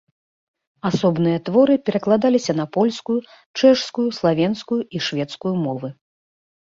Асобныя 0.89 1.37
творы 1.49 1.75
перакладаліся 1.89 2.53
на 2.61 2.65
польскую, 2.77 3.17
чэшскую, 3.57 4.07
славенскую 4.21 4.81
і 4.97 5.07
шведскую 5.09 5.55
мовы. 5.67 5.89